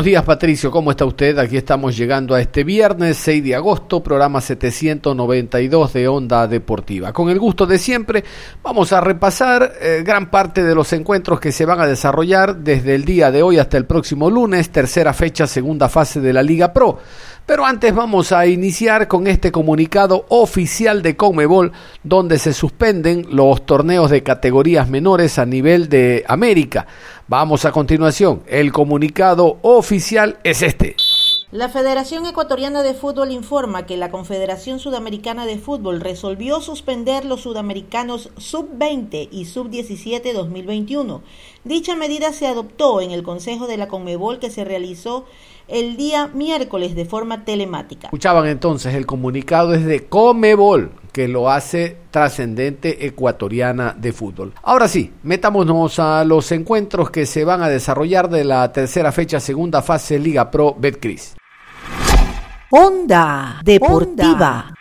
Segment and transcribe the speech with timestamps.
[0.00, 1.36] Buenos días Patricio, ¿cómo está usted?
[1.36, 7.12] Aquí estamos llegando a este viernes 6 de agosto, programa 792 de Onda Deportiva.
[7.12, 8.24] Con el gusto de siempre,
[8.62, 12.94] vamos a repasar eh, gran parte de los encuentros que se van a desarrollar desde
[12.94, 16.72] el día de hoy hasta el próximo lunes, tercera fecha, segunda fase de la Liga
[16.72, 16.98] Pro.
[17.44, 21.72] Pero antes vamos a iniciar con este comunicado oficial de Conmebol,
[22.02, 26.86] donde se suspenden los torneos de categorías menores a nivel de América.
[27.30, 28.42] Vamos a continuación.
[28.48, 30.96] El comunicado oficial es este.
[31.52, 37.42] La Federación Ecuatoriana de Fútbol informa que la Confederación Sudamericana de Fútbol resolvió suspender los
[37.42, 41.22] sudamericanos sub-20 y sub-17 2021.
[41.62, 45.24] Dicha medida se adoptó en el Consejo de la Conmebol que se realizó
[45.70, 48.08] el día miércoles de forma telemática.
[48.08, 54.52] Escuchaban entonces, el comunicado es de Comebol, que lo hace trascendente ecuatoriana de fútbol.
[54.62, 59.40] Ahora sí, metámonos a los encuentros que se van a desarrollar de la tercera fecha
[59.40, 61.36] segunda fase Liga Pro Betcris.
[62.70, 64.74] Onda Deportiva.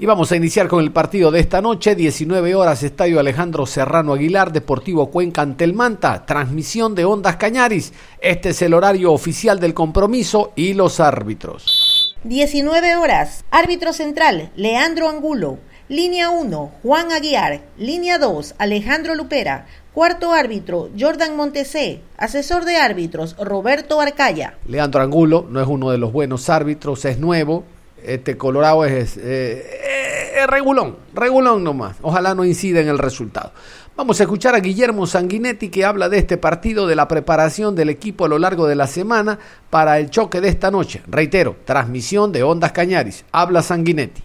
[0.00, 4.14] Y vamos a iniciar con el partido de esta noche, 19 horas, Estadio Alejandro Serrano
[4.14, 7.92] Aguilar, Deportivo Cuenca ante el Manta, transmisión de Ondas Cañaris.
[8.18, 12.16] Este es el horario oficial del compromiso y los árbitros.
[12.24, 15.58] 19 horas, árbitro central, Leandro Angulo.
[15.90, 17.60] Línea 1, Juan Aguiar.
[17.76, 19.66] Línea 2, Alejandro Lupera.
[19.92, 22.00] Cuarto árbitro, Jordan Montesé.
[22.16, 24.54] Asesor de árbitros, Roberto Arcaya.
[24.66, 27.64] Leandro Angulo no es uno de los buenos árbitros, es nuevo,
[28.04, 31.96] este Colorado es, eh, regulón, regulón nomás.
[32.02, 33.52] Ojalá no incida en el resultado.
[33.96, 37.90] Vamos a escuchar a Guillermo Sanguinetti que habla de este partido, de la preparación del
[37.90, 41.02] equipo a lo largo de la semana para el choque de esta noche.
[41.06, 43.24] Reitero, transmisión de Ondas Cañaris.
[43.32, 44.22] Habla Sanguinetti.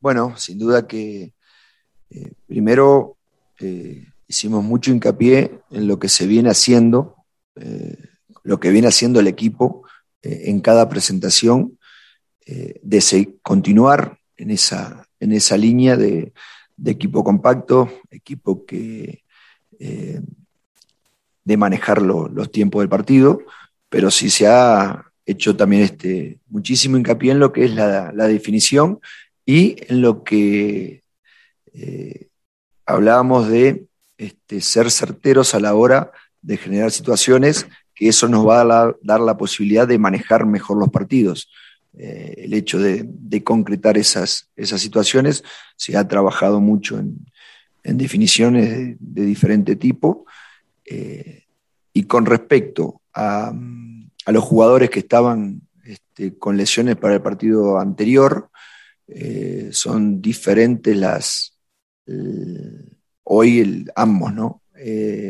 [0.00, 1.32] Bueno, sin duda que
[2.10, 3.16] eh, primero
[3.58, 7.16] eh, hicimos mucho hincapié en lo que se viene haciendo,
[8.44, 9.82] lo que viene haciendo el equipo
[10.22, 11.77] en cada presentación
[12.50, 16.32] eh, de continuar en esa, en esa línea de,
[16.82, 19.22] equipo compacto, equipo que
[19.78, 20.22] eh,
[21.44, 23.40] de manejar los tiempos del partido,
[23.90, 28.98] pero sí se ha hecho también este, muchísimo hincapié en lo que es la, definición
[29.44, 31.02] y en lo que
[31.74, 32.28] eh,
[32.86, 33.84] hablábamos de
[34.16, 39.20] este, ser certeros a la hora de generar situaciones, que eso nos va a dar
[39.20, 41.50] la posibilidad de manejar mejor los partidos.
[42.00, 45.42] Eh, el hecho de, concretar esas, esas, situaciones.
[45.76, 47.26] Se ha trabajado mucho en,
[47.82, 50.24] definiciones de, diferente tipo.
[50.84, 51.44] Eh,
[51.92, 53.52] y con respecto a,
[54.26, 58.50] los jugadores que estaban este, con lesiones para el partido anterior,
[59.08, 61.54] eh, son diferentes las...
[63.24, 64.62] hoy el, ambos, ¿no?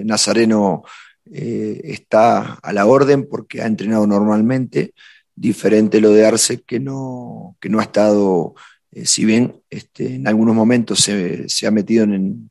[0.05, 0.83] Nazareno
[1.25, 4.93] está a la orden porque ha entrenado normalmente
[5.41, 8.55] diferente lo de Arce que no, que no ha estado,
[8.93, 12.51] eh, si bien este, en algunos momentos se, se ha metido en,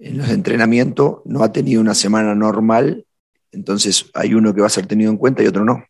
[0.00, 3.04] en, los entrenamientos, no ha tenido una semana normal,
[3.52, 5.84] entonces hay uno que va a ser tenido en cuenta y otro no.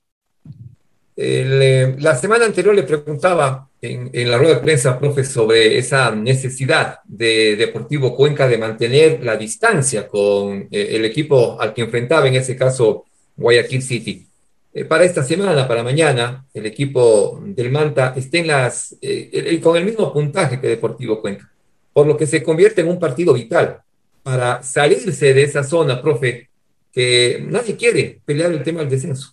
[1.16, 6.12] Eh, la semana anterior le preguntaba en, en, la rueda de prensa, profe, sobre esa
[6.12, 12.26] necesidad de Deportivo Cuenca de mantener la distancia con eh, el equipo al que enfrentaba,
[12.26, 13.04] en ese caso
[13.36, 14.26] Guayaquil City.
[14.76, 19.76] Eh, para esta semana, para mañana, el equipo del Manta esté en las, eh, con
[19.76, 21.48] el mismo puntaje que Deportivo Cuenca,
[21.92, 23.82] por lo que se convierte en un partido vital
[24.24, 26.50] para salirse de esa zona, profe,
[26.92, 29.32] que nadie quiere pelear el tema del descenso.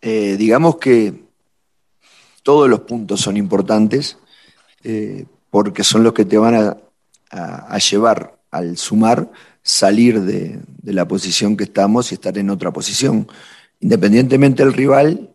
[0.00, 1.12] Eh, digamos que
[2.42, 4.18] todos los puntos son importantes
[5.48, 6.76] porque son los que te van
[7.30, 9.30] a, llevar al sumar
[9.62, 13.26] salir de, de, la posición que estamos y estar en otra posición
[13.84, 15.28] independientemente del rival,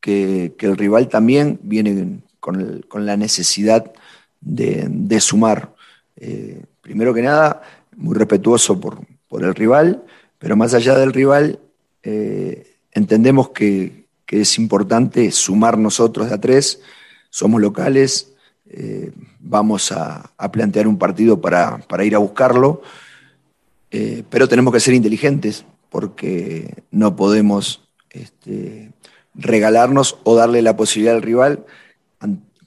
[0.00, 3.92] que, el rival también viene con, la necesidad
[4.40, 5.74] de, sumar.
[6.14, 7.62] Eh, primero que nada,
[7.96, 9.04] muy respetuoso por,
[9.42, 10.04] el rival,
[10.38, 11.58] pero más allá del rival,
[12.04, 16.80] eh, entendemos que, es importante sumar nosotros de a tres,
[17.30, 18.32] somos locales,
[18.68, 19.10] eh,
[19.40, 22.82] vamos a, plantear un partido para, ir a buscarlo,
[24.30, 28.92] pero tenemos que ser inteligentes porque no podemos este,
[29.34, 31.66] regalarnos o darle la posibilidad al rival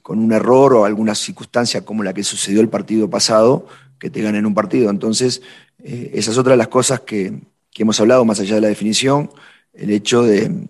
[0.02, 3.66] con un error o alguna circunstancia como la que sucedió el partido pasado,
[3.98, 4.90] que te ganen un partido.
[4.90, 5.42] Entonces,
[5.84, 7.40] eh, esa es otra de las cosas que,
[7.76, 9.30] hemos hablado, más allá de la definición,
[9.72, 10.66] el hecho de,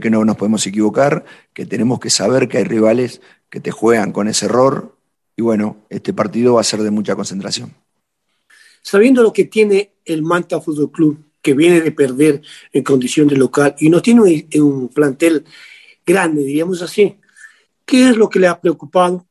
[0.00, 3.20] que no nos podemos equivocar, que tenemos que saber que hay rivales
[3.50, 4.96] que te juegan con ese error,
[5.36, 7.74] y bueno, este partido va a ser de mucha concentración.
[8.82, 13.36] Sabiendo lo que tiene el Manta Fútbol Club, que viene de perder en condición de
[13.36, 15.44] local y no tiene un, un plantel
[16.04, 17.16] grande, diríamos así,
[17.86, 19.24] ¿Qué es lo que le ha preocupado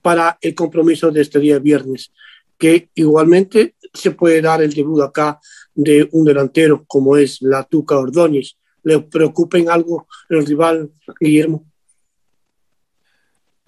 [0.00, 2.10] para el compromiso de este día viernes?
[2.56, 5.38] Que igualmente se puede dar el debut acá
[5.74, 8.56] de un delantero como es la Tuca Ordóñez.
[8.84, 11.66] ¿Le preocupa en algo el rival, Guillermo?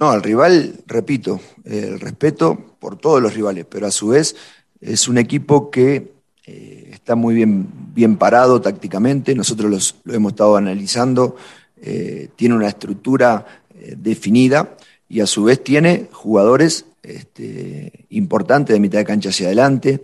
[0.00, 4.34] No, al rival, repito, el respeto por todos los rivales, pero a su vez
[4.80, 6.14] es un equipo que
[6.46, 11.36] eh, está muy bien, bien parado tácticamente, nosotros lo hemos estado analizando,
[11.82, 14.74] eh, tiene una estructura eh, definida
[15.06, 20.02] y a su vez tiene jugadores este, importantes de mitad de cancha hacia adelante,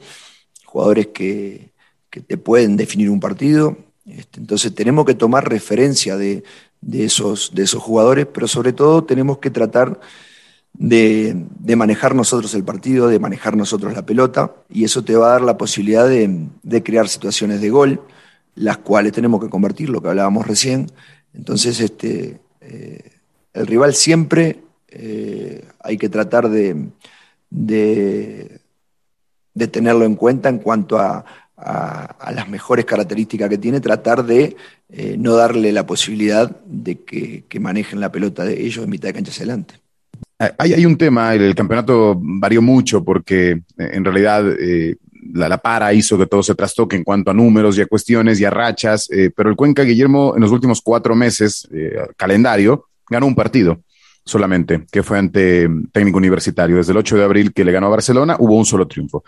[0.66, 1.70] jugadores que,
[2.10, 3.78] te pueden definir un partido.
[4.04, 6.42] Este, entonces tenemos que tomar referencia de,
[6.92, 10.00] esos, de esos jugadores, pero sobre todo tenemos que tratar
[10.72, 11.36] de,
[11.76, 15.42] manejar nosotros el partido, de manejar nosotros la pelota, y eso te va a dar
[15.42, 18.02] la posibilidad de, crear situaciones de gol,
[18.54, 20.86] las cuales tenemos que convertir, lo que hablábamos recién.
[21.34, 23.12] Entonces, este, eh,
[23.52, 26.90] el rival siempre eh, hay que tratar de,
[27.50, 28.60] de,
[29.70, 31.24] tenerlo en cuenta en cuanto a,
[32.32, 34.56] las mejores características que tiene, tratar de
[34.88, 39.12] eh, no darle la posibilidad de que, manejen la pelota de ellos en mitad de
[39.12, 39.79] cancha hacia adelante.
[40.58, 44.42] Hay, un tema, el, campeonato varió mucho porque eh, en realidad
[45.34, 48.46] la, para hizo que todo se trastoque en cuanto a números y a cuestiones y
[48.46, 51.68] a rachas, pero el Cuenca Guillermo en los últimos cuatro meses,
[52.16, 53.82] calendario, ganó un partido
[54.24, 56.76] solamente, que fue ante técnico universitario.
[56.76, 59.24] Desde el 8 de abril que le ganó a Barcelona, hubo un solo triunfo.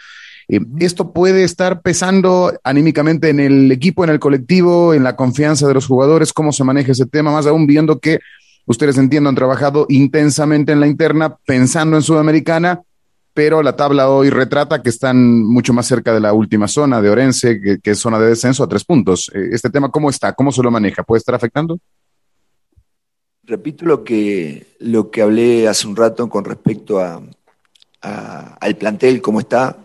[0.79, 5.75] ¿Esto puede estar pesando anímicamente en el equipo, en el colectivo, en la confianza de
[5.75, 6.32] los jugadores?
[6.32, 7.32] ¿Cómo se maneja ese tema?
[7.32, 8.19] Más aún viendo que
[8.67, 12.82] ustedes entiendo han trabajado intensamente en la interna, pensando en Sudamericana,
[13.35, 17.11] pero la tabla hoy retrata que están mucho más cerca de la última zona de
[17.11, 19.31] Orense, que, es zona de descenso a tres puntos.
[19.35, 20.35] Eh, ¿Este tema cómo está?
[20.35, 21.03] ¿Cómo se lo maneja?
[21.03, 21.79] ¿Puede estar afectando?
[23.44, 27.23] Repito lo que, lo que hablé hace un rato con respecto a,
[28.03, 29.79] al plantel, cómo está.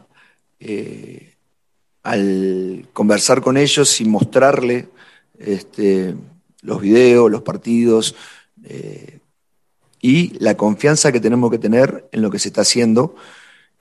[0.59, 1.33] Eh,
[2.03, 4.87] al conversar con ellos y mostrarle
[5.37, 6.15] este,
[6.61, 8.15] los videos, los partidos
[8.63, 9.19] eh,
[10.01, 13.15] y la confianza que tenemos que tener en lo que se está haciendo,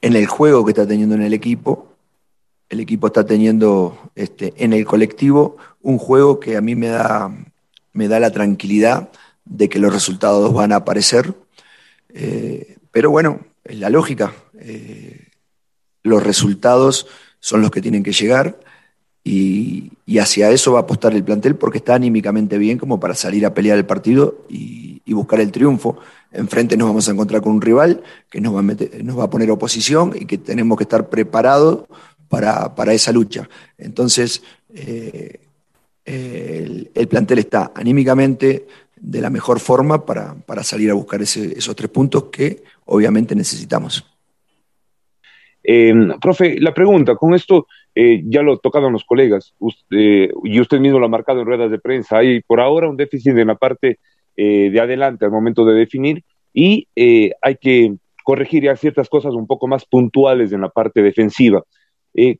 [0.00, 1.92] en el juego que está teniendo en el equipo.
[2.68, 7.32] El equipo está teniendo este, en el colectivo un juego que a mí me da,
[7.92, 9.10] me da la tranquilidad
[9.44, 11.34] de que los resultados van a aparecer.
[12.08, 14.34] Eh, pero bueno, es la lógica.
[14.58, 15.28] Eh,
[16.02, 17.06] los resultados
[17.40, 18.58] son los que tienen que llegar
[19.28, 23.44] y, hacia eso va a apostar el plantel porque está anímicamente bien como para salir
[23.44, 25.96] a pelear el partido y, buscar el triunfo.
[26.30, 29.30] Enfrente nos vamos a encontrar con un rival que nos va a, nos va a
[29.30, 31.86] poner oposición y que tenemos que estar preparados
[32.28, 33.48] para, esa lucha.
[33.78, 34.42] Entonces,
[34.74, 35.40] eh,
[36.04, 38.66] el plantel está anímicamente
[38.96, 44.04] de la mejor forma para, salir a buscar esos tres puntos que obviamente necesitamos.
[45.62, 50.78] Eh, profe, la pregunta, con esto eh, ya lo tocaron los colegas usted, y usted
[50.78, 53.56] mismo lo ha marcado en ruedas de prensa, hay por ahora un déficit en la
[53.56, 53.98] parte
[54.36, 56.22] eh, de adelante al momento de definir
[56.52, 56.88] y
[57.42, 57.94] hay que
[58.24, 61.62] corregir ya ciertas cosas un poco más puntuales en la parte defensiva.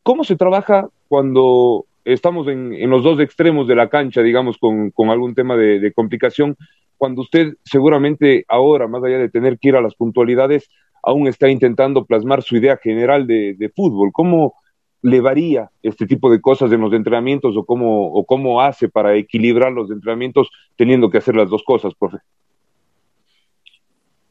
[0.02, 5.34] ¿Cómo se trabaja cuando estamos en, los dos extremos de la cancha, digamos, con, algún
[5.34, 6.56] tema de, complicación,
[6.96, 10.70] cuando usted seguramente ahora, más allá de tener que ir a las puntualidades,
[11.06, 14.10] aún está intentando plasmar su idea general de, fútbol.
[14.12, 14.54] ¿Cómo
[15.02, 19.88] le varía este tipo de cosas en los entrenamientos o cómo, hace para equilibrar los
[19.88, 22.18] entrenamientos teniendo que hacer las dos cosas, profe?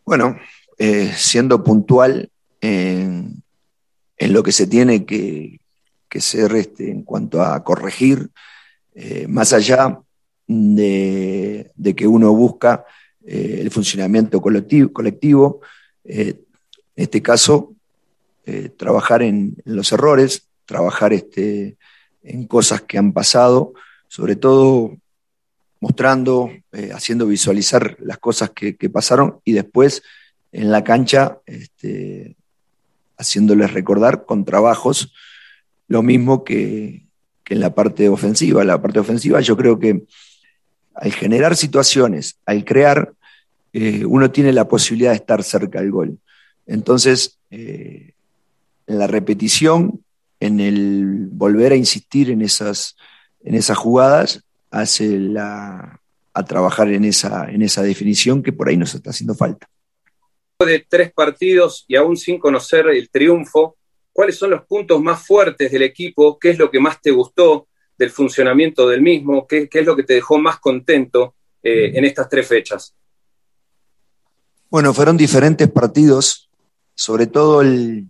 [0.06, 0.36] Bueno,
[0.78, 2.30] eh, siendo puntual
[2.60, 3.42] en,
[4.20, 5.62] lo que se tiene que,
[6.10, 8.32] que ser este, en cuanto a corregir,
[8.96, 10.02] eh, más allá
[10.46, 12.84] de, que uno busca
[13.26, 15.62] eh, el funcionamiento colectivo
[16.96, 17.74] en este caso,
[18.78, 21.78] trabajar en, los errores, trabajar este,
[22.24, 23.74] en cosas que han pasado,
[24.08, 24.96] sobre todo
[25.80, 26.52] mostrando,
[26.94, 30.04] haciendo visualizar las cosas que, pasaron y después
[30.52, 32.36] en la cancha este,
[33.18, 35.14] haciéndoles recordar con trabajos
[35.88, 37.06] lo mismo que,
[37.48, 38.64] en la parte ofensiva.
[38.64, 40.04] La parte ofensiva yo creo que
[40.94, 43.14] al generar situaciones, al crear,
[43.74, 46.18] eh, uno tiene la posibilidad de estar cerca del gol.
[46.66, 48.14] Entonces, eh,
[48.88, 50.04] en la repetición,
[50.40, 52.96] en el volver a insistir en esas,
[53.44, 56.02] en esas jugadas, hace la,
[56.34, 59.68] a trabajar en esa, en esa definición que por ahí nos está haciendo falta
[60.64, 63.76] de tres partidos y aún sin conocer el triunfo,
[64.14, 66.40] ¿cuáles son los puntos más fuertes del equipo?
[66.40, 67.68] ¿Qué es lo que más te gustó
[67.98, 69.46] del funcionamiento del mismo?
[69.48, 72.96] ¿Qué, es lo que te dejó más contento eh, en estas tres fechas?
[74.70, 76.45] Bueno, fueron diferentes partidos,
[76.96, 78.08] sobre todo el,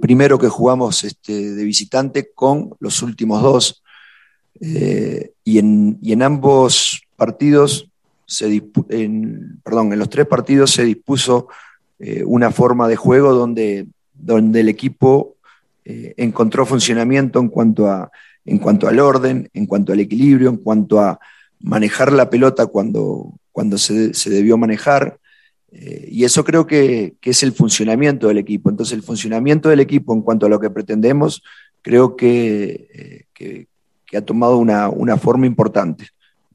[0.00, 3.82] primero que jugamos este, de visitante con los últimos dos.
[4.60, 7.88] Eh, y, en, y en ambos partidos
[8.26, 11.48] se en, perdón, en los tres partidos se dispuso
[11.98, 15.36] eh, una forma de juego donde, donde el equipo
[15.84, 18.10] eh, encontró funcionamiento en cuanto, a,
[18.44, 21.18] en cuanto al orden, en cuanto al equilibrio, en cuanto a
[21.60, 25.18] manejar la pelota cuando, cuando se, debió manejar.
[25.78, 28.70] Eh, y eso creo que, es el funcionamiento del equipo.
[28.70, 31.42] Entonces, el funcionamiento del equipo en cuanto a lo que pretendemos,
[31.82, 33.68] creo que, que,
[34.16, 36.06] ha tomado una, una forma importante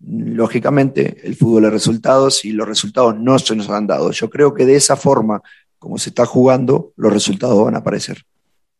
[0.03, 4.11] lógicamente el fútbol es resultados y los resultados no se nos han dado.
[4.11, 5.41] Yo creo que de esa forma,
[5.77, 8.23] como se está jugando, los resultados van a aparecer.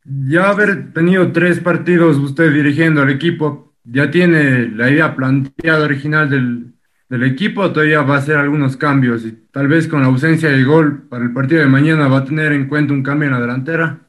[0.04, 6.30] Ya haber tenido tres partidos usted dirigiendo al equipo, ¿ya tiene la idea planteada original
[6.30, 6.74] del,
[7.12, 9.26] del equipo todavía va a hacer algunos cambios?
[9.26, 12.26] Y tal vez con la ausencia de gol para el partido de mañana va a
[12.26, 14.08] tener en cuenta un cambio en la delantera.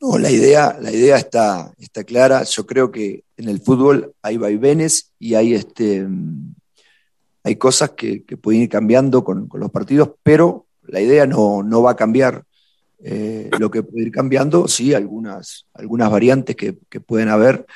[0.00, 2.44] No, la idea, la idea está, está clara.
[2.44, 6.08] Yo creo que en el fútbol hay vaivenes y hay, este,
[7.44, 11.96] hay cosas que, pueden ir cambiando con, los partidos, pero la idea no, va a
[11.96, 12.42] cambiar.
[13.04, 17.66] Eh, lo que puede ir cambiando, sí, algunas, algunas variantes que, pueden haber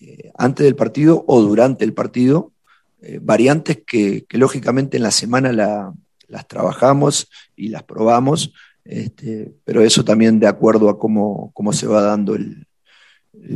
[0.00, 2.52] eh, antes del partido o durante el partido,
[3.02, 5.52] eh, variantes que, lógicamente en la semana
[6.28, 8.52] las trabajamos y las probamos
[8.84, 12.66] este, pero eso también de acuerdo a cómo, cómo se va dando el,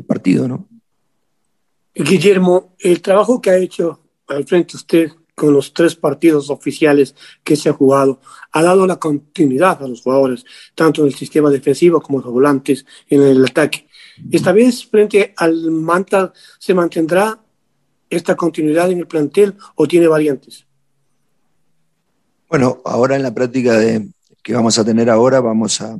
[0.07, 0.69] partido, ¿no?
[1.95, 7.57] Guillermo, el trabajo que ha hecho al frente usted con los tres partidos oficiales que
[7.57, 8.21] se ha jugado,
[8.53, 12.87] ha dado la continuidad a los jugadores, tanto en el sistema defensivo como los volantes
[13.09, 13.89] en el ataque.
[14.30, 17.38] Esta vez, frente al Manta, ¿se mantendrá
[18.09, 20.66] esta continuidad en el plantel o tiene variantes?
[22.49, 24.09] Bueno, ahora en la práctica de,
[24.42, 25.99] que vamos a tener ahora, vamos a,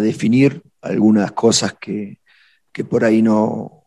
[0.00, 2.18] definir algunas cosas que,
[2.88, 3.84] por ahí no,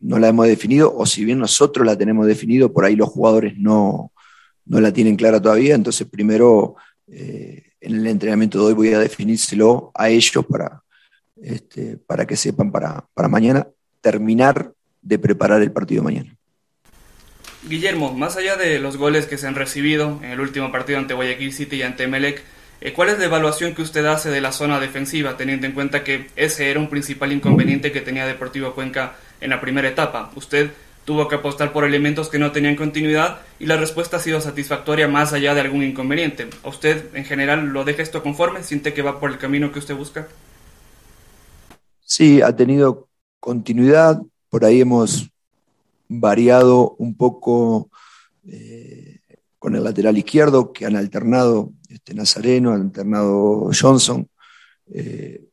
[0.00, 3.58] no la hemos definido, o si bien nosotros la tenemos definido, por ahí los jugadores
[3.58, 4.12] no,
[4.66, 5.74] la tienen clara todavía.
[5.74, 6.76] Entonces, primero
[7.08, 10.82] eh, en el entrenamiento de hoy voy a definírselo a ellos para,
[11.42, 13.68] este, para que sepan para, para mañana
[14.00, 16.36] terminar de preparar el partido mañana.
[17.68, 21.14] Guillermo, más allá de los goles que se han recibido en el último partido ante
[21.14, 22.42] Guayaquil City y ante Melec,
[22.82, 26.02] eh, ¿Cuál es la evaluación que usted hace de la zona defensiva, teniendo en cuenta
[26.02, 30.32] que ese era un principal inconveniente que tenía Deportivo Cuenca en la primera etapa?
[30.34, 30.70] Usted
[31.04, 35.08] tuvo que apostar por elementos que no tenían continuidad y la respuesta ha sido satisfactoria
[35.08, 36.48] más allá de algún inconveniente.
[36.62, 38.62] ¿A usted en general lo deja esto conforme?
[38.62, 40.28] ¿Siente que va por el camino que usted busca?
[42.10, 44.20] Sí, ha tenido continuidad.
[44.48, 45.30] Por ahí hemos
[46.08, 47.88] variado un poco
[48.48, 49.20] eh,
[49.60, 54.28] con el lateral izquierdo, que han alternado este, Nazareno, han alternado Johnson.
[54.92, 55.44] Eh,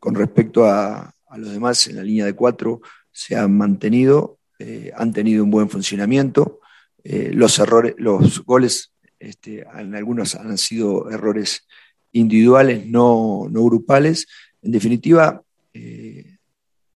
[0.00, 2.80] con respecto a, los demás, en la línea de cuatro
[3.12, 6.58] se han mantenido, eh, han tenido un buen funcionamiento.
[7.04, 8.90] Los errores, los goles,
[9.20, 11.64] este, en algunos han sido errores
[12.10, 14.26] individuales, no, no grupales.
[14.62, 15.41] En definitiva,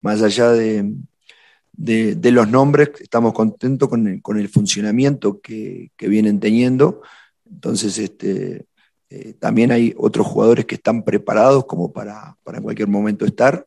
[0.01, 0.95] más allá de,
[1.73, 7.03] de, los nombres, estamos contentos con el, funcionamiento que, vienen teniendo.
[7.49, 8.67] Entonces, este,
[9.11, 13.67] eh, también hay otros jugadores que están preparados como para, en cualquier momento estar.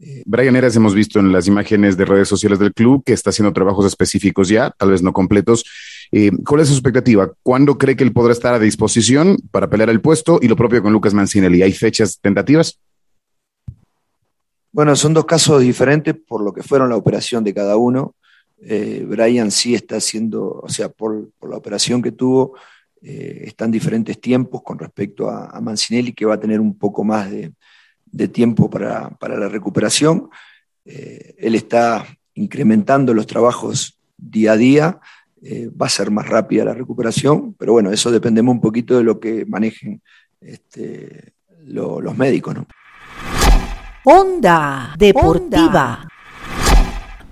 [0.00, 3.30] Eh, Brian Eras hemos visto en las imágenes de redes sociales del club que está
[3.30, 5.64] haciendo trabajos específicos ya, tal vez no completos.
[6.10, 7.32] Eh, ¿Cuál es su expectativa?
[7.42, 10.40] ¿Cuándo cree que él podrá estar a disposición para pelear el puesto?
[10.42, 11.62] Y lo propio con Lucas Mancinelli.
[11.62, 12.80] ¿Hay fechas tentativas?
[14.74, 18.14] Bueno, son dos casos diferentes por lo que fueron la operación de cada uno.
[18.62, 22.54] Eh, Brian sí está haciendo, o sea, por, la operación que tuvo,
[23.02, 27.04] eh, está en diferentes tiempos con respecto a, Mancinelli, que va a tener un poco
[27.04, 30.30] más de, tiempo para, la recuperación.
[30.86, 35.00] Eh, él está incrementando los trabajos día a día,
[35.78, 39.18] va a ser más rápida la recuperación, pero bueno, eso dependemos un poquito de lo
[39.18, 40.00] que manejen
[40.40, 42.54] este, los médicos.
[42.54, 42.66] ¿no?
[44.04, 46.08] Onda Deportiva.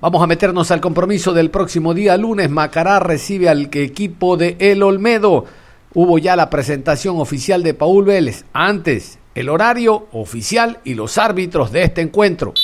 [0.00, 2.48] Vamos a meternos al compromiso del próximo día lunes.
[2.48, 5.46] Macará recibe al equipo de El Olmedo.
[5.94, 8.44] Hubo ya la presentación oficial de Paul Vélez.
[8.52, 12.54] Antes, el horario oficial y los árbitros de este encuentro.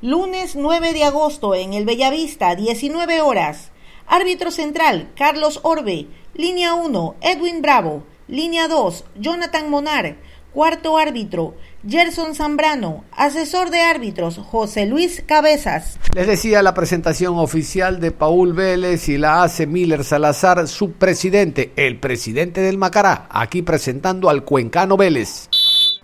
[0.00, 3.72] Lunes 9 de agosto en el Bellavista, 19 horas.
[4.06, 6.06] Árbitro central, Carlos Orbe.
[6.32, 8.04] Línea 1, Edwin Bravo.
[8.26, 10.16] Línea 2, Jonathan Monar.
[10.54, 11.54] Cuarto árbitro,
[11.88, 15.98] Gerson Zambrano, asesor de árbitros José Luis Cabezas.
[16.14, 21.72] Les decía la presentación oficial de Paul Vélez y la hace Miller Salazar, su presidente,
[21.76, 25.48] el presidente del Macará, aquí presentando al cuencano Vélez.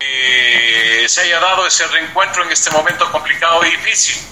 [0.00, 4.22] Eh, se haya dado ese reencuentro en este momento complicado y difícil.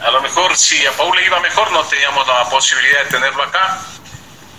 [0.00, 3.42] A lo mejor si a Paul le iba mejor no teníamos la posibilidad de tenerlo
[3.42, 3.80] acá.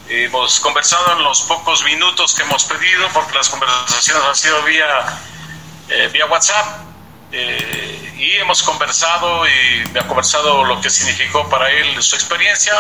[0.10, 4.86] Hemos conversado en los pocos minutos que hemos pedido, porque las conversaciones han sido vía
[5.90, 6.82] eh, vía WhatsApp
[7.32, 12.74] eh, y hemos conversado y me ha conversado lo que significó para él su experiencia.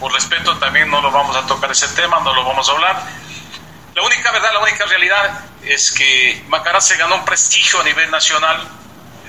[0.00, 3.02] Por respeto también no lo vamos a tocar ese tema, no lo vamos a hablar.
[3.94, 8.10] La única verdad, la única realidad es que Macará se ganó un prestigio a nivel
[8.10, 8.66] nacional.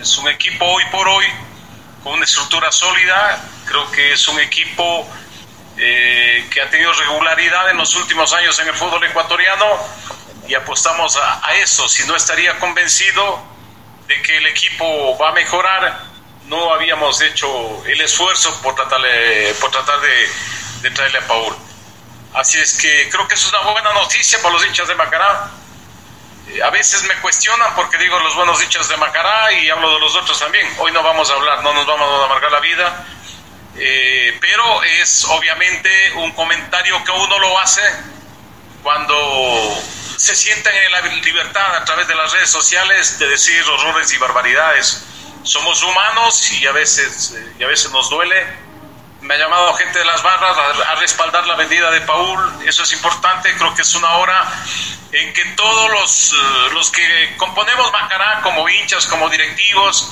[0.01, 1.25] Es un equipo hoy por hoy
[2.03, 3.43] con una estructura sólida.
[3.65, 5.07] Creo que es un equipo
[5.77, 9.65] eh, que ha tenido regularidad en los últimos años en el fútbol ecuatoriano
[10.55, 11.87] apostamos a, eso.
[11.87, 13.43] Si no estaría convencido
[14.07, 16.03] de que el equipo va a mejorar,
[16.45, 19.01] no habíamos hecho el esfuerzo por tratar,
[19.59, 20.29] por tratar de,
[20.81, 21.55] de traerle a Paul.
[22.33, 25.51] Así es que creo que eso es una buena noticia para los hinchas de Macará.
[26.49, 29.99] Eh, a veces me cuestionan porque digo los buenos hinchas de Macará y hablo de
[29.99, 30.67] los otros también.
[30.79, 33.05] Hoy no vamos a hablar, no nos vamos a amargar la vida.
[33.75, 37.81] Eh, pero es obviamente un comentario que uno lo hace
[40.23, 44.17] se sienten en la libertad a través de las redes sociales de decir horrores y
[44.17, 45.03] barbaridades.
[45.43, 48.41] Somos humanos y a veces, eh, y a veces nos duele.
[49.19, 50.57] Me ha llamado gente de las barras
[50.87, 52.39] a, respaldar la vendida de Paul.
[52.65, 53.53] Eso es importante.
[53.57, 54.49] Creo que es una hora
[55.11, 60.09] en que todos los, eh, los que componemos Macará, como hinchas, como directivos,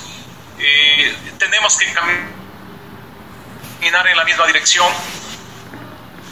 [0.59, 2.27] eh, tenemos que caminar
[4.07, 4.93] en la misma dirección.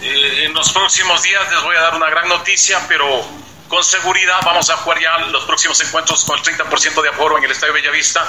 [0.01, 4.69] en los próximos días les voy a dar una gran noticia, pero con seguridad vamos
[4.69, 8.25] a jugar ya los próximos encuentros con el 30% de aforo en el Estadio Bellavista.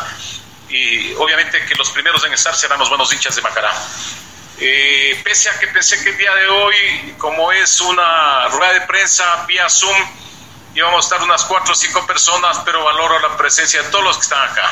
[0.69, 3.73] Y obviamente que los primeros en estar serán los buenos hinchas de Macará.
[4.59, 8.83] Eh, pese a que pensé que el día de hoy, como es una rueda de
[8.83, 9.97] prensa vía Zoom,
[10.75, 14.17] íbamos a estar unas cuatro o cinco personas, pero valoro la presencia de todos los
[14.19, 14.71] que están acá,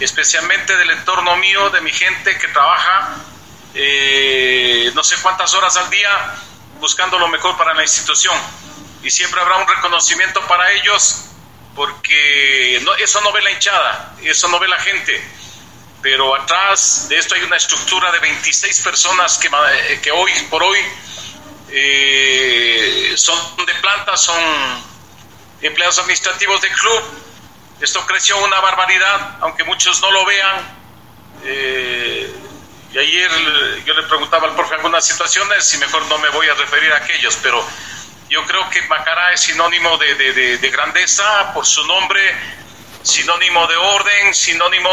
[0.00, 3.16] especialmente del entorno mío, de mi gente que trabaja
[3.74, 6.10] eh, no sé cuántas horas al día
[6.80, 8.34] buscando lo mejor para la institución
[9.02, 11.24] y siempre habrá un reconocimiento para ellos
[11.74, 15.22] porque no, eso no ve la hinchada, eso no ve la gente.
[16.02, 20.62] Pero atrás de esto hay una estructura de 26 personas que, eh, que hoy por
[20.62, 20.78] hoy
[21.70, 24.42] eh, son de planta, son
[25.60, 27.02] empleados administrativos del club.
[27.80, 30.78] Esto creció una barbaridad, aunque muchos no lo vean.
[31.44, 32.32] Eh,
[32.92, 33.30] y ayer
[33.84, 36.96] yo le preguntaba al profe algunas situaciones y mejor no me voy a referir a
[36.96, 37.64] aquellos, pero
[38.28, 42.20] yo creo que Macará es sinónimo de, grandeza por su nombre,
[43.02, 44.90] sinónimo de orden, sinónimo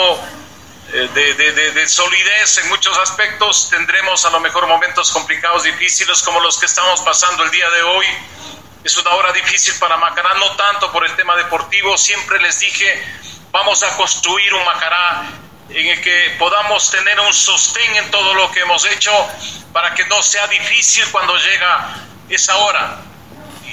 [0.93, 3.69] eh, de, solidez en muchos aspectos.
[3.69, 7.83] Tendremos a lo mejor momentos complicados, difíciles como los que estamos pasando el día de
[7.83, 8.05] hoy.
[8.83, 11.97] Es una hora difícil para Macará, no tanto por el tema deportivo.
[11.97, 13.03] Siempre les dije,
[13.51, 15.25] vamos a construir un Macará
[15.69, 19.11] en el que podamos tener un sostén en todo lo que hemos hecho
[19.73, 21.95] para que no sea difícil cuando llega
[22.29, 23.04] esa hora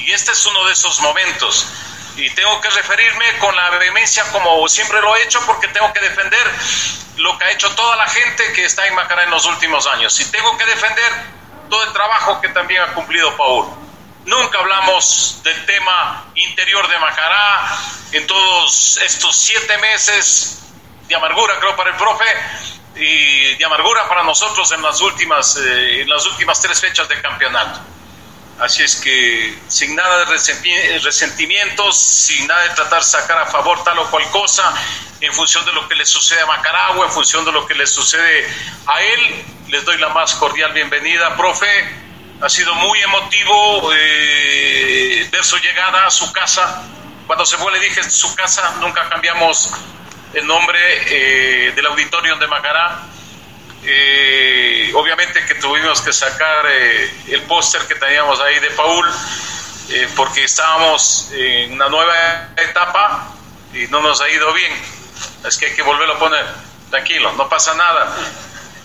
[0.07, 1.67] y este es uno de esos momentos.
[2.17, 6.01] Y tengo que referirme con la vehemencia como siempre lo he hecho porque tengo que
[6.01, 6.51] defender
[7.17, 10.19] lo que ha hecho toda la gente que está en Macará en los últimos años.
[10.21, 11.13] Y tengo que defender
[11.71, 13.67] todo el trabajo que también ha cumplido Paul.
[14.25, 17.79] Nunca hablamos del tema interior de Macará
[18.13, 20.59] en todos estos siete meses
[21.09, 22.25] de amargura, creo, para el profe,
[22.95, 27.21] y de amargura para nosotros en las últimas, eh, en las últimas tres fechas del
[27.21, 27.81] campeonato.
[28.59, 33.83] Así es que sin nada de resentimientos, sin nada de tratar de sacar a favor
[33.83, 34.73] tal o cual cosa,
[35.21, 37.87] en función de lo que le sucede a Macaragua, en función de lo que le
[37.87, 38.47] sucede
[38.87, 41.35] a él les doy la más cordial bienvenida.
[41.35, 41.67] Profe,
[42.43, 46.83] ha sido muy emotivo eh, ver su llegada a su casa.
[47.27, 49.71] Cuando se fue le dije su casa, nunca cambiamos
[50.35, 53.03] el nombre eh, del auditorio de Macará.
[53.83, 59.07] Eh, obviamente que tuvimos que sacar el póster que teníamos ahí de Paul,
[60.17, 63.35] porque estábamos en una nueva etapa
[63.75, 64.73] y no nos ha ido bien.
[65.47, 66.47] Es que hay que volverlo a poner.
[66.91, 68.15] Tranquilo, no pasa nada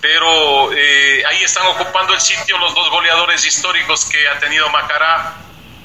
[0.00, 5.34] pero eh, ahí están ocupando el sitio los dos goleadores históricos que ha tenido Macará.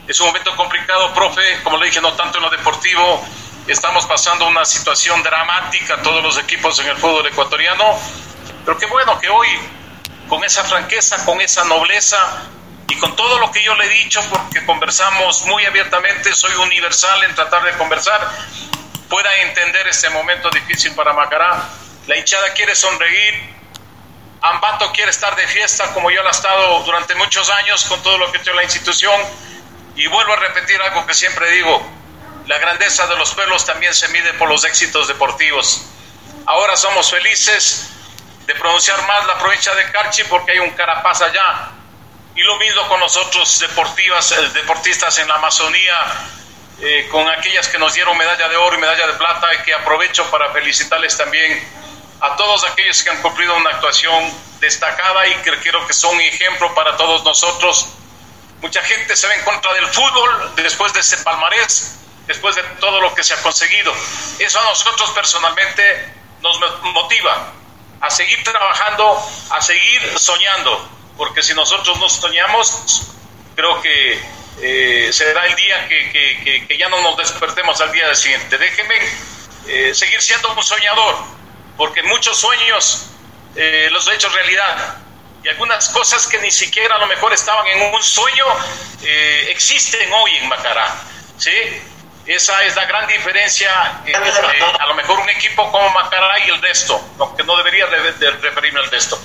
[0.07, 3.25] Es un momento complicado, profe, como le dije, no tanto en lo deportivo,
[3.67, 7.97] estamos pasando una situación dramática todos los equipos en el fútbol ecuatoriano,
[8.65, 9.47] pero qué bueno que hoy,
[10.33, 12.17] con esa franqueza, con esa nobleza
[12.87, 17.23] y con todo lo que yo le he dicho, porque conversamos muy abiertamente, soy universal
[17.25, 18.31] en tratar de conversar,
[19.07, 21.69] pueda entender este momento difícil para Macará.
[22.07, 23.53] La hinchada quiere sonreír,
[24.41, 28.17] Ambato quiere estar de fiesta como yo lo he estado durante muchos años con todo
[28.17, 29.21] lo que tiene la institución.
[29.95, 31.87] Y vuelvo a repetir algo que siempre digo,
[32.47, 35.83] la grandeza de los pueblos también se mide por los éxitos deportivos.
[36.47, 37.93] Ahora somos felices
[38.45, 41.71] de pronunciar más la provincia de Carchi porque hay un Carapaz allá.
[42.35, 45.95] Y lo mismo con nosotros deportivas, eh, deportistas en la Amazonía,
[46.81, 49.73] eh, con aquellas que nos dieron medalla de oro y medalla de plata, y que
[49.73, 51.63] aprovecho para felicitarles también
[52.19, 56.73] a todos aquellos que han cumplido una actuación destacada y que creo que son ejemplo
[56.73, 57.87] para todos nosotros.
[58.61, 62.99] Mucha gente se ve en contra del fútbol después de ese palmarés, después de todo
[63.01, 63.93] lo que se ha conseguido.
[64.39, 67.51] Eso a nosotros personalmente nos motiva
[68.03, 69.17] a seguir trabajando,
[69.49, 73.07] a seguir soñando, porque si nosotros no soñamos,
[73.55, 74.21] creo que
[74.61, 78.57] eh, será el día que, ya no nos despertemos al día siguiente.
[78.57, 78.95] Déjenme
[79.67, 81.15] eh, seguir siendo un soñador
[81.77, 83.05] porque muchos sueños
[83.55, 84.97] eh, los he hecho realidad
[85.41, 88.45] y algunas cosas que ni siquiera a lo mejor estaban en un sueño
[89.47, 90.93] existen hoy en Macará,
[91.37, 91.51] ¿sí?
[92.25, 96.61] Esa es la gran diferencia entre a lo mejor un equipo como Macará y el
[96.61, 99.19] resto, aunque no debería de, referirme al resto.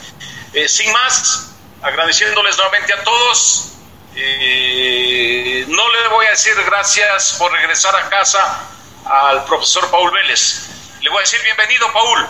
[0.52, 3.72] Eh, sin más, agradeciéndoles nuevamente a todos,
[4.14, 8.68] no le voy a decir gracias por regresar a casa
[9.04, 10.68] al profesor Paul Vélez.
[11.00, 12.28] Le voy a decir bienvenido, Paul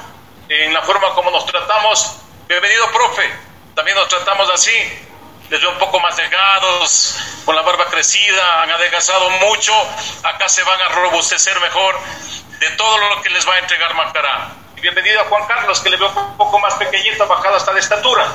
[0.49, 2.17] en la forma como nos tratamos.
[2.49, 3.31] Bienvenido, profe.
[3.75, 4.73] También nos tratamos así.
[5.51, 9.73] Les veo un poco más delgados, con la barba crecida, han adelgazado mucho.
[10.23, 11.99] Acá se van a robustecer mejor
[12.61, 14.51] de todo lo que les va a entregar Macará.
[14.77, 17.81] Y bienvenido a Juan Carlos, que le veo un poco más pequeñito, bajado hasta de
[17.81, 18.31] estatura.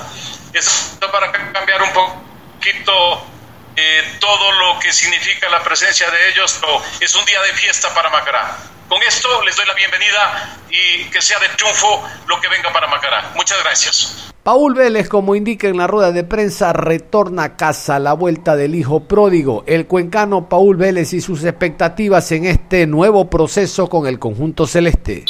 [0.54, 3.28] Esto para cambiar un poquito
[3.76, 6.60] eh, todo lo que significa la presencia de ellos.
[7.00, 8.58] Es un día de fiesta para Macará.
[8.90, 12.88] Con esto les doy la bienvenida y que sea de triunfo lo que venga para
[12.88, 13.34] Macará.
[13.36, 14.34] Muchas gracias.
[14.44, 18.58] Paul Vélez, como indica en la rueda de prensa, retorna a casa a la vuelta
[18.58, 19.64] del hijo pródigo.
[19.68, 25.24] El cuencano Paul Vélez y sus expectativas en este nuevo proceso con el conjunto celeste.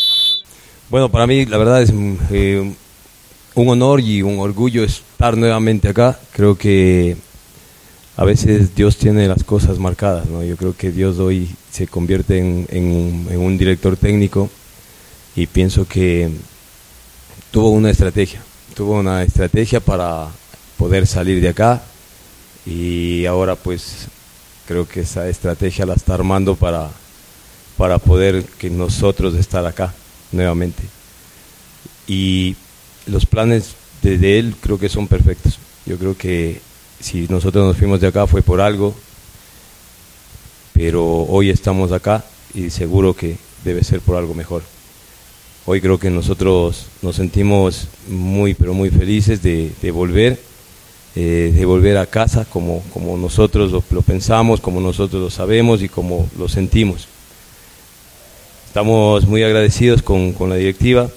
[0.90, 1.94] Bueno, para mí la verdad es
[2.32, 2.74] eh,
[3.54, 6.20] un honor y un orgullo estar nuevamente acá.
[6.32, 7.16] Creo que
[8.18, 10.44] a veces Dios tiene las cosas marcadas, ¿no?
[10.44, 14.48] Yo creo que Dios hoy se convierte en, un director técnico
[15.36, 16.30] y pienso que
[17.50, 18.44] tuvo una estrategia,
[18.76, 20.28] tuvo una estrategia para
[20.78, 21.82] poder salir de acá
[22.64, 24.08] y ahora pues
[24.68, 26.92] creo que esa estrategia la está armando para,
[27.76, 29.96] para poder que nosotros estar acá
[30.32, 30.84] nuevamente.
[32.06, 32.56] Y
[33.08, 35.58] los planes de él creo que son perfectos.
[35.88, 36.62] Yo creo que
[37.00, 38.94] si nosotros nos fuimos de acá fue por algo,
[40.86, 44.64] pero hoy estamos acá y seguro que debe ser por algo mejor.
[45.66, 50.38] Hoy creo que nosotros nos sentimos muy, pero muy felices de, volver,
[51.16, 55.88] eh, de volver a casa como, como nosotros lo, pensamos, como nosotros lo sabemos y
[55.88, 57.08] como lo sentimos.
[58.68, 61.10] Estamos muy agradecidos con, con la directiva.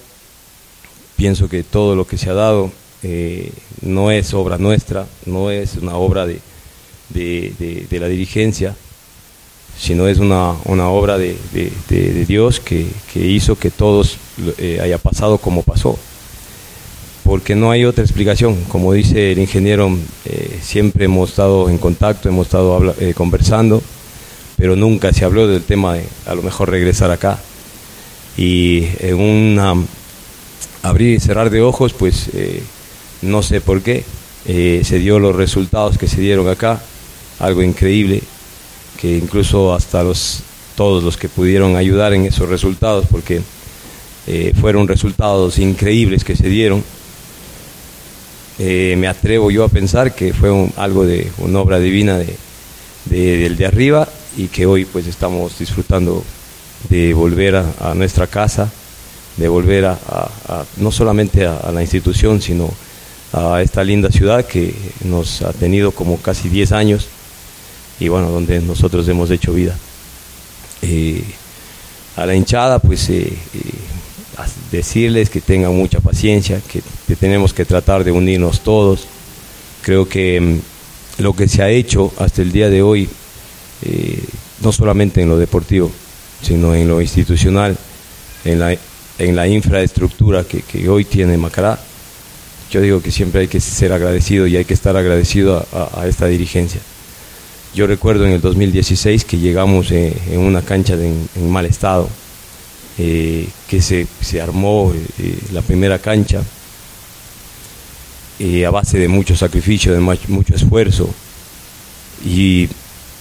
[1.17, 2.71] Pienso que todo lo que se ha dado
[3.03, 3.51] eh,
[3.81, 6.39] no es obra nuestra, no es una obra de,
[7.09, 8.73] de, la dirigencia,
[9.79, 11.37] sino es una, una obra de,
[12.27, 14.17] Dios que, hizo que todos
[14.57, 15.97] eh, haya pasado como pasó.
[17.23, 18.55] Porque no hay otra explicación.
[18.69, 23.81] Como dice el ingeniero, eh, siempre hemos estado en contacto, hemos estado conversando,
[24.55, 27.37] pero nunca se habló del tema de a lo mejor regresar acá.
[28.37, 29.87] Y en un
[30.83, 32.29] abrir y cerrar de ojos, pues
[33.21, 34.03] no sé por qué,
[34.45, 36.81] eh, se dio los resultados que se dieron acá,
[37.39, 38.21] algo increíble,
[38.97, 40.41] que incluso hasta los,
[40.75, 43.41] todos los que pudieron ayudar en esos resultados, porque
[44.25, 46.83] eh, fueron resultados increíbles que se dieron,
[48.59, 52.35] eh, me atrevo yo a pensar que fue algo de una obra divina de,
[53.05, 56.23] del de arriba y que hoy pues estamos disfrutando
[56.89, 58.71] de volver a, nuestra casa,
[59.37, 59.95] de volver a,
[60.77, 62.71] no solamente a, la institución, sino
[63.33, 67.07] a esta linda ciudad que nos ha tenido como casi 10 años
[67.99, 69.75] y bueno, donde nosotros hemos hecho vida.
[70.81, 71.23] Eh,
[72.15, 73.31] a la hinchada, pues eh,
[74.71, 76.81] decirles que tengan mucha paciencia, que,
[77.15, 79.07] tenemos que tratar de unirnos todos.
[79.81, 83.09] Creo que mm, lo que se ha hecho hasta el día de hoy,
[83.83, 84.23] eh,
[84.61, 85.91] no solamente en lo deportivo,
[86.41, 87.77] sino en lo institucional,
[88.45, 91.79] en la infraestructura que, hoy tiene Macará,
[92.69, 96.27] yo digo que siempre hay que ser agradecido y hay que estar agradecido a, esta
[96.27, 96.81] dirigencia.
[97.77, 102.09] Yo recuerdo en el 2016 que llegamos eh, en una cancha en mal estado,
[102.97, 106.41] eh, que se, se armó eh, la primera cancha
[108.65, 111.07] a base de mucho sacrificio, de mucho esfuerzo.
[112.25, 112.67] Y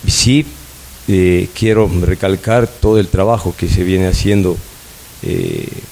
[0.07, 0.47] sí
[1.55, 4.57] quiero recalcar todo el trabajo que se viene haciendo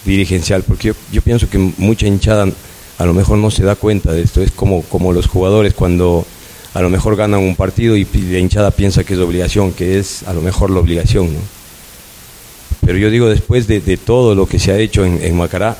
[0.06, 2.48] dirigencial, porque yo, yo, pienso que mucha hinchada
[2.96, 6.24] a lo mejor no se da cuenta de esto, es como, como los jugadores cuando
[6.74, 10.24] a lo mejor ganan un partido y la hinchada piensa que es obligación, que es
[10.24, 11.32] a lo mejor la obligación.
[11.32, 11.38] ¿no?
[12.84, 15.76] Pero yo digo, después de, todo lo que se ha hecho en, Macará,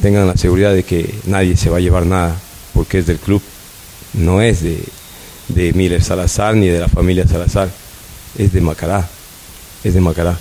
[0.00, 2.34] tengan la seguridad de que nadie se va a llevar nada,
[2.72, 3.42] porque es del club,
[4.14, 4.82] no es de,
[5.48, 7.70] de Miller Salazar ni de la familia Salazar,
[8.38, 9.06] es de Macará,
[9.84, 10.38] es de Macará.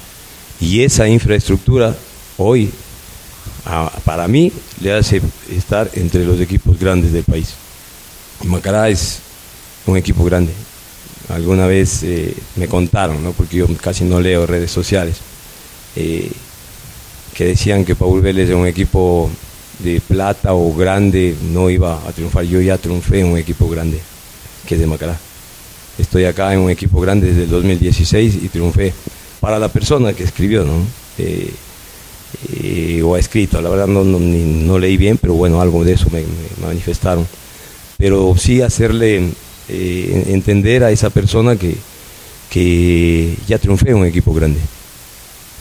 [0.62, 1.94] Y esa infraestructura
[2.38, 2.72] hoy,
[4.06, 7.54] para mí, le hace estar entre los equipos grandes del país.
[8.46, 9.20] Macará es
[9.86, 10.54] un equipo grande.
[11.30, 13.32] Alguna vez eh, me contaron, ¿no?
[13.32, 15.18] porque yo casi no leo redes sociales
[15.96, 16.32] eh,
[17.34, 19.30] que decían que Paul Vélez era un equipo
[19.80, 22.44] de plata o grande no iba a triunfar.
[22.44, 24.00] Yo ya triunfé en un equipo grande,
[24.68, 25.18] que es de Macará.
[25.98, 28.94] Estoy acá en un equipo grande desde el 2016 y triunfé
[29.40, 30.84] para la persona que escribió, ¿no?
[31.18, 36.08] Eh, o ha escrito, la verdad no, no, leí bien, pero bueno, algo de eso
[36.12, 36.24] me,
[36.66, 37.28] manifestaron.
[37.98, 39.30] Pero sí hacerle
[39.68, 41.76] entender a esa persona que,
[42.52, 44.60] que ya triunfé en un equipo grande.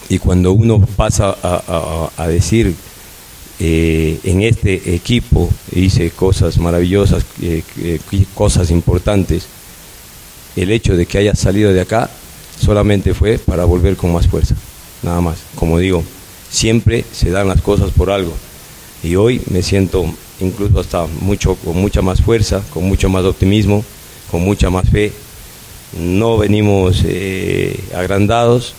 [0.09, 2.75] Y cuando uno pasa a, decir,
[3.61, 8.01] eh, en este equipo hice cosas maravillosas, eh, eh,
[8.35, 9.47] cosas importantes,
[10.57, 12.11] el hecho de que haya salido de acá
[12.61, 14.57] solamente fue para volver con más fuerza,
[15.05, 15.39] nada más.
[15.55, 16.03] Como digo,
[16.51, 18.35] siempre se dan las cosas por algo.
[19.05, 23.85] Y hoy me siento incluso hasta mucho, con mucha más fuerza, con mucho más optimismo,
[24.31, 25.13] con mucha más fe
[25.99, 28.75] no venimos eh, agrandados,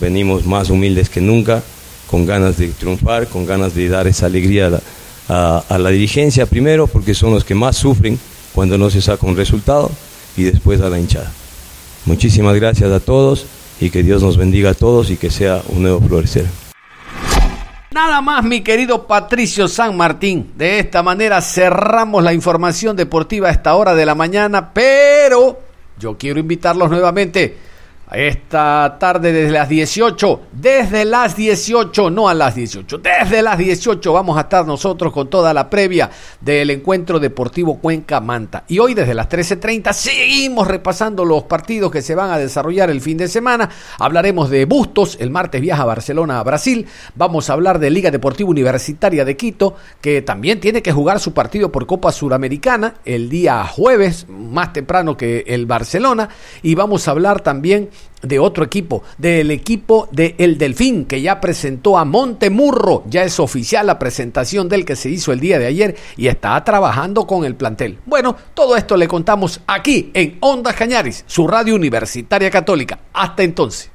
[0.00, 1.62] venimos más humildes que nunca,
[2.10, 4.70] con ganas de triunfar, con ganas de dar esa alegría
[5.28, 8.18] a la, dirigencia, primero porque son los que más sufren
[8.54, 9.90] cuando no se saca un resultado
[10.36, 11.30] y después a la hinchada.
[12.06, 13.44] Muchísimas gracias a todos
[13.80, 16.67] y que Dios nos bendiga a todos y que sea un nuevo florecer.
[18.00, 20.52] Nada más, mi querido Patricio San Martín.
[20.54, 25.58] De esta manera cerramos la información deportiva a esta hora de la mañana, pero
[25.98, 27.56] yo quiero invitarlos nuevamente
[28.12, 34.12] esta tarde desde las 18, desde las 18, no a las 18, desde las 18
[34.12, 38.64] vamos a estar nosotros con toda la previa del encuentro deportivo Cuenca Manta.
[38.68, 43.00] Y hoy desde las 13.30 seguimos repasando los partidos que se van a desarrollar el
[43.00, 43.68] fin de semana.
[43.98, 46.86] Hablaremos de Bustos, el martes viaja a Barcelona, a Brasil.
[47.14, 51.32] Vamos a hablar de Liga Deportiva Universitaria de Quito, que también tiene que jugar su
[51.32, 56.28] partido por Copa Suramericana el día jueves, más temprano que el Barcelona.
[56.62, 57.90] Y vamos a hablar también
[58.22, 63.38] de otro equipo, del equipo de El Delfín, que ya presentó a Montemurro, ya es
[63.38, 67.44] oficial la presentación del que se hizo el día de ayer y está trabajando con
[67.44, 67.98] el plantel.
[68.06, 72.98] Bueno, todo esto le contamos aquí en Ondas Cañaris, su radio universitaria católica.
[73.12, 73.90] Hasta entonces.